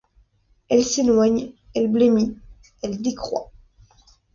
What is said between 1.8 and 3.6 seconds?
blêmit, elle décroît.